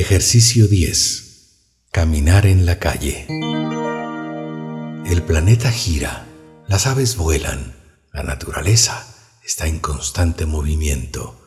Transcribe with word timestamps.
Ejercicio 0.00 0.68
10. 0.68 1.88
Caminar 1.90 2.46
en 2.46 2.66
la 2.66 2.78
calle. 2.78 3.26
El 5.04 5.24
planeta 5.26 5.72
gira, 5.72 6.24
las 6.68 6.86
aves 6.86 7.16
vuelan, 7.16 7.74
la 8.12 8.22
naturaleza 8.22 9.12
está 9.44 9.66
en 9.66 9.80
constante 9.80 10.46
movimiento, 10.46 11.42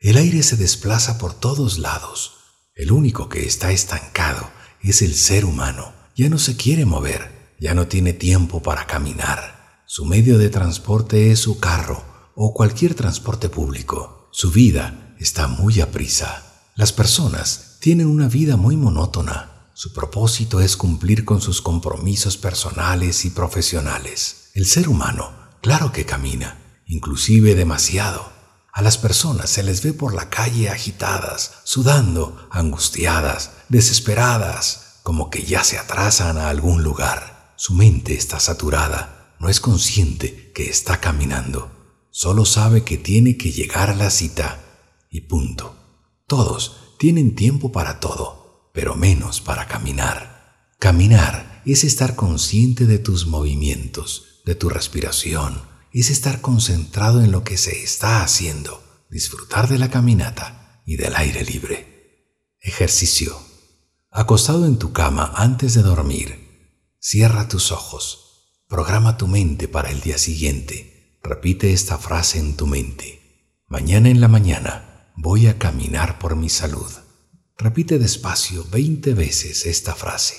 el 0.00 0.18
aire 0.18 0.42
se 0.42 0.58
desplaza 0.58 1.16
por 1.16 1.32
todos 1.32 1.78
lados. 1.78 2.34
El 2.74 2.92
único 2.92 3.30
que 3.30 3.46
está 3.46 3.72
estancado 3.72 4.50
es 4.82 5.00
el 5.00 5.14
ser 5.14 5.46
humano. 5.46 5.94
Ya 6.14 6.28
no 6.28 6.36
se 6.36 6.58
quiere 6.58 6.84
mover, 6.84 7.54
ya 7.58 7.72
no 7.72 7.88
tiene 7.88 8.12
tiempo 8.12 8.62
para 8.62 8.86
caminar. 8.86 9.80
Su 9.86 10.04
medio 10.04 10.36
de 10.36 10.50
transporte 10.50 11.30
es 11.30 11.38
su 11.38 11.58
carro 11.58 12.04
o 12.34 12.52
cualquier 12.52 12.92
transporte 12.92 13.48
público. 13.48 14.28
Su 14.30 14.50
vida 14.50 15.16
está 15.18 15.48
muy 15.48 15.80
a 15.80 15.90
prisa. 15.90 16.50
Las 16.76 16.92
personas 16.92 17.73
tienen 17.84 18.06
una 18.06 18.28
vida 18.28 18.56
muy 18.56 18.78
monótona. 18.78 19.68
Su 19.74 19.92
propósito 19.92 20.62
es 20.62 20.74
cumplir 20.74 21.26
con 21.26 21.42
sus 21.42 21.60
compromisos 21.60 22.38
personales 22.38 23.26
y 23.26 23.30
profesionales. 23.30 24.48
El 24.54 24.64
ser 24.64 24.88
humano, 24.88 25.30
claro 25.60 25.92
que 25.92 26.06
camina, 26.06 26.80
inclusive 26.86 27.54
demasiado. 27.54 28.32
A 28.72 28.80
las 28.80 28.96
personas 28.96 29.50
se 29.50 29.62
les 29.62 29.82
ve 29.82 29.92
por 29.92 30.14
la 30.14 30.30
calle 30.30 30.70
agitadas, 30.70 31.56
sudando, 31.64 32.48
angustiadas, 32.50 33.50
desesperadas, 33.68 35.00
como 35.02 35.28
que 35.28 35.44
ya 35.44 35.62
se 35.62 35.76
atrasan 35.76 36.38
a 36.38 36.48
algún 36.48 36.82
lugar. 36.82 37.52
Su 37.56 37.74
mente 37.74 38.14
está 38.14 38.40
saturada, 38.40 39.34
no 39.38 39.50
es 39.50 39.60
consciente 39.60 40.52
que 40.54 40.70
está 40.70 41.02
caminando, 41.02 41.70
solo 42.10 42.46
sabe 42.46 42.82
que 42.82 42.96
tiene 42.96 43.36
que 43.36 43.52
llegar 43.52 43.90
a 43.90 43.94
la 43.94 44.08
cita 44.08 44.64
y 45.10 45.20
punto. 45.20 45.76
Todos 46.26 46.83
tienen 47.04 47.34
tiempo 47.34 47.70
para 47.70 48.00
todo, 48.00 48.70
pero 48.72 48.94
menos 48.94 49.42
para 49.42 49.68
caminar. 49.68 50.72
Caminar 50.78 51.60
es 51.66 51.84
estar 51.84 52.16
consciente 52.16 52.86
de 52.86 52.98
tus 52.98 53.26
movimientos, 53.26 54.40
de 54.46 54.54
tu 54.54 54.70
respiración, 54.70 55.60
es 55.92 56.08
estar 56.08 56.40
concentrado 56.40 57.22
en 57.22 57.30
lo 57.30 57.44
que 57.44 57.58
se 57.58 57.82
está 57.82 58.22
haciendo, 58.22 58.82
disfrutar 59.10 59.68
de 59.68 59.78
la 59.78 59.90
caminata 59.90 60.80
y 60.86 60.96
del 60.96 61.14
aire 61.14 61.44
libre. 61.44 62.56
Ejercicio. 62.58 63.36
Acostado 64.10 64.64
en 64.64 64.78
tu 64.78 64.94
cama 64.94 65.30
antes 65.36 65.74
de 65.74 65.82
dormir, 65.82 66.88
cierra 67.00 67.48
tus 67.48 67.70
ojos, 67.70 68.62
programa 68.66 69.18
tu 69.18 69.26
mente 69.26 69.68
para 69.68 69.90
el 69.90 70.00
día 70.00 70.16
siguiente. 70.16 71.18
Repite 71.22 71.74
esta 71.74 71.98
frase 71.98 72.38
en 72.38 72.56
tu 72.56 72.66
mente. 72.66 73.60
Mañana 73.68 74.08
en 74.08 74.22
la 74.22 74.28
mañana 74.28 74.93
voy 75.16 75.46
a 75.46 75.58
caminar 75.58 76.18
por 76.18 76.36
mi 76.36 76.48
salud. 76.48 76.90
Repite 77.56 77.98
despacio 77.98 78.66
20 78.70 79.14
veces 79.14 79.66
esta 79.66 79.94
frase. 79.94 80.36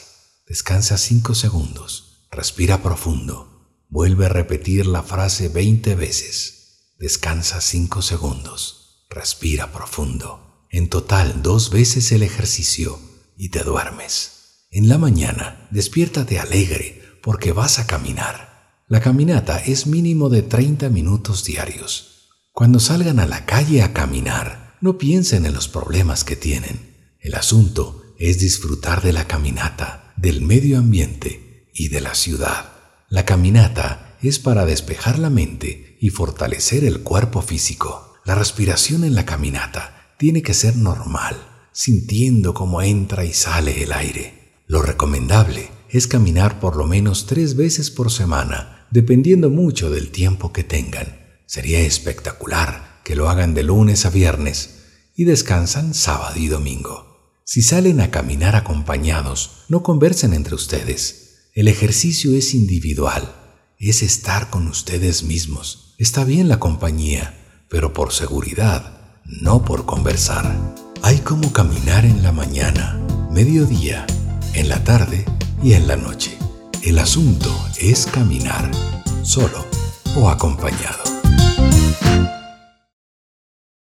Descansa 0.48 0.98
5 0.98 1.34
segundos. 1.34 2.28
Respira 2.32 2.84
profundo. 2.84 3.84
Vuelve 3.90 4.26
a 4.26 4.30
repetir 4.30 4.86
la 4.86 5.02
frase 5.02 5.50
20 5.50 5.96
veces. 5.96 6.94
Descansa 7.00 7.62
5 7.62 8.02
segundos. 8.02 9.06
Respira 9.10 9.72
profundo. 9.72 10.68
En 10.70 10.90
total 10.90 11.42
dos 11.42 11.70
veces 11.70 12.12
el 12.12 12.24
ejercicio 12.24 13.00
y 13.38 13.50
te 13.50 13.64
duermes. 13.64 14.66
En 14.72 14.90
la 14.90 14.98
mañana 14.98 15.68
despiértate 15.72 16.40
alegre 16.40 17.02
porque 17.24 17.54
vas 17.54 17.80
a 17.80 17.88
caminar. 17.88 18.84
La 18.88 19.00
caminata 19.00 19.58
es 19.60 19.88
mínimo 19.88 20.30
de 20.30 20.42
30 20.42 20.90
minutos 20.90 21.46
diarios. 21.46 22.30
Cuando 22.52 22.80
salgan 22.80 23.20
a 23.20 23.26
la 23.26 23.46
calle 23.46 23.82
a 23.82 23.94
caminar, 23.94 24.65
no 24.86 25.00
piensen 25.00 25.48
en 25.48 25.54
los 25.56 25.68
problemas 25.68 26.24
que 26.24 26.36
tienen. 26.36 26.94
El 27.20 27.34
asunto 27.34 28.04
es 28.20 28.40
disfrutar 28.40 29.02
de 29.02 29.14
la 29.14 29.26
caminata, 29.26 30.14
del 30.16 30.44
medio 30.44 30.78
ambiente 30.78 31.72
y 31.74 31.88
de 31.88 32.02
la 32.02 32.14
ciudad. 32.14 32.72
La 33.10 33.26
caminata 33.26 34.16
es 34.22 34.38
para 34.38 34.64
despejar 34.64 35.18
la 35.18 35.32
mente 35.32 35.98
y 36.00 36.12
fortalecer 36.12 36.86
el 36.86 37.00
cuerpo 37.00 37.42
físico. 37.42 38.14
La 38.26 38.36
respiración 38.36 39.04
en 39.04 39.16
la 39.16 39.26
caminata 39.26 40.14
tiene 40.20 40.44
que 40.44 40.54
ser 40.54 40.76
normal, 40.76 41.36
sintiendo 41.72 42.54
cómo 42.54 42.84
entra 42.84 43.26
y 43.26 43.34
sale 43.34 43.82
el 43.82 43.92
aire. 43.92 44.54
Lo 44.68 44.84
recomendable 44.84 45.72
es 45.90 46.06
caminar 46.06 46.60
por 46.60 46.76
lo 46.76 46.86
menos 46.86 47.26
tres 47.26 47.56
veces 47.56 47.90
por 47.90 48.12
semana, 48.12 48.86
dependiendo 48.92 49.50
mucho 49.50 49.90
del 49.90 50.12
tiempo 50.12 50.54
que 50.54 50.64
tengan. 50.64 51.26
Sería 51.48 51.80
espectacular 51.80 53.02
que 53.04 53.16
lo 53.16 53.30
hagan 53.30 53.56
de 53.56 53.64
lunes 53.64 54.06
a 54.06 54.12
viernes 54.12 54.75
y 55.16 55.24
descansan 55.24 55.94
sábado 55.94 56.38
y 56.38 56.48
domingo. 56.48 57.42
Si 57.44 57.62
salen 57.62 58.02
a 58.02 58.12
caminar 58.12 58.56
acompañados, 58.56 59.64
no 59.70 59.84
conversen 59.84 60.34
entre 60.34 60.56
ustedes. 60.56 61.50
El 61.54 61.68
ejercicio 61.68 62.36
es 62.36 62.54
individual, 62.54 63.34
es 63.80 64.02
estar 64.02 64.50
con 64.50 64.68
ustedes 64.68 65.24
mismos. 65.24 65.96
Está 65.98 66.24
bien 66.26 66.50
la 66.50 66.60
compañía, 66.60 67.64
pero 67.70 67.94
por 67.94 68.12
seguridad, 68.12 69.22
no 69.26 69.64
por 69.64 69.86
conversar. 69.86 70.56
Hay 71.02 71.20
como 71.20 71.54
caminar 71.54 72.06
en 72.06 72.24
la 72.24 72.32
mañana, 72.32 73.00
mediodía, 73.32 74.06
en 74.54 74.70
la 74.70 74.84
tarde 74.84 75.24
y 75.64 75.74
en 75.74 75.88
la 75.88 75.96
noche. 75.96 76.38
El 76.82 77.00
asunto 77.00 77.50
es 77.80 78.06
caminar, 78.06 78.70
solo 79.24 79.66
o 80.16 80.30
acompañado. 80.30 81.04